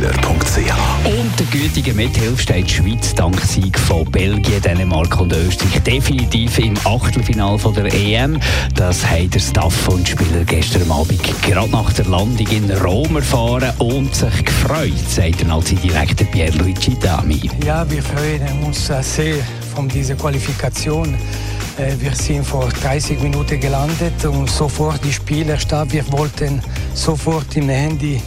[0.00, 5.82] AlexanderKeller.ch Und der gütige Mithilfe steht die Schweiz dank Sieg von Belgien, Dänemark und Österreich
[5.82, 8.40] definitiv im Achtelfinal von der EM.
[8.74, 13.72] Das haben der Staff und Spieler gestern Abend gerade nach der Landung in Rom erfahren
[13.78, 17.50] und sich gefreut, sagt der Nazi-Direktor Pierluigi Dami.
[17.64, 19.36] Ja, wir freuen uns sehr
[19.74, 21.14] von dieser Qualifikation.
[21.76, 25.92] Äh, wir sind vor 30 Minuten gelandet und sofort die Spieler starb.
[25.92, 26.62] Wir wollten
[26.94, 28.20] sofort im Handy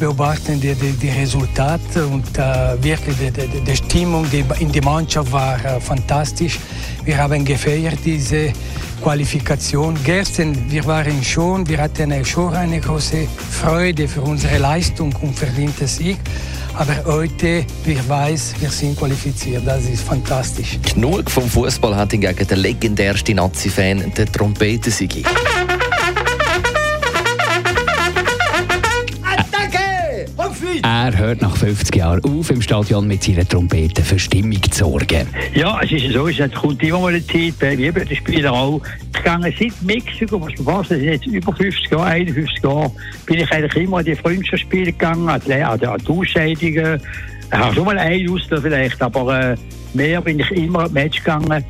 [0.00, 4.82] beobachten die, die, die Resultate und äh, wirklich die, die, die Stimmung die in der
[4.82, 6.58] Mannschaft war äh, fantastisch.
[7.04, 8.52] Wir haben gefeiert diese
[9.02, 9.96] Qualifikation.
[10.04, 13.28] Gestern, wir waren schon, wir hatten schon eine große
[13.60, 16.18] Freude für unsere Leistung und verdiente Sieg.
[16.74, 19.62] Aber heute, ich weiß, wir sind qualifiziert.
[19.66, 20.78] Das ist fantastisch.
[20.94, 25.24] Genug vom Fußball hat hingegen der legendärste Nazi-Fan, der Trompetensigi.
[30.82, 35.26] Er hört nach 50 Jahren auf, im Stadion mit seiner Trompete für Stimmung zu sorgen.
[35.54, 38.80] Ja, es ist so, es kommt immer mal eine Zeit, wie eben die Spieler auch.
[39.12, 42.92] Gehe seit Mexiko, was man fast, das ist jetzt über 50 Jahre, 51 Jahre,
[43.26, 47.00] bin ich eigentlich immer an die Freundschaftsspiele gegangen, an die, an die, an die Ausscheidungen.
[47.52, 49.56] Ich habe schon mal ein Auster vielleicht, aber äh,
[49.92, 51.64] mehr bin ich immer an Match gegangen.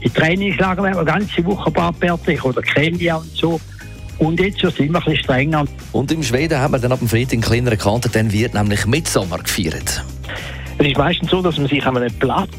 [0.00, 3.60] In Trainingslager haben wir ganze Woche paar fertig oder Kenia und so.
[4.20, 5.64] Und jetzt sind wir ein bisschen strenger.
[5.92, 8.84] Und im Schweden haben wir dann ab dem Freitag einen kleineren Kater, dann wird nämlich
[8.86, 10.04] Mitsommer gefeiert.
[10.76, 12.50] Es ist meistens so, dass man sich an einem Platz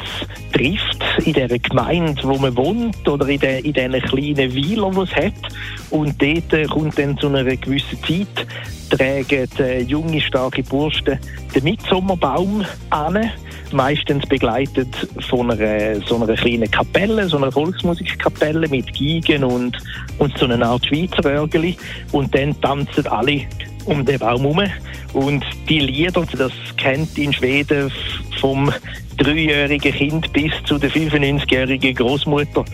[0.54, 5.02] trifft, in der Gemeinde, wo man wohnt, oder in, den, in diesen kleinen Weilern, die
[5.02, 5.54] es hat.
[5.92, 8.48] Und dort äh, kommt dann zu einer gewissen Zeit,
[8.90, 11.20] tragen äh, junge, starke Burschen
[11.54, 13.32] den Mitsommerbaum an
[13.74, 19.78] meistens begleitet von einer, so einer kleinen Kapelle, so einer Volksmusikkapelle mit Gigen und,
[20.18, 21.78] und so einer Art Schweizer Örgeli.
[22.12, 23.42] Und dann tanzen alle
[23.86, 24.72] um den Baum herum.
[25.14, 27.92] Und die Lieder, das kennt in Schweden
[28.40, 28.72] vom
[29.18, 32.66] dreijährigen Kind bis zu der 95-jährigen Großmutter.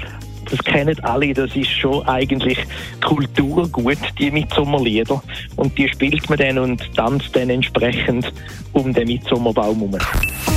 [0.50, 2.58] Das kennen alle, das ist schon eigentlich
[3.06, 5.22] Kulturgut, die Mitsommerlieder.
[5.58, 8.32] Und die spielt man dann und tanzt dann entsprechend
[8.72, 10.57] um den Mitsommerbaum herum.